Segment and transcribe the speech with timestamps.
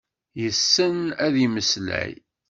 [0.41, 2.11] Yessen ad yemmeslay.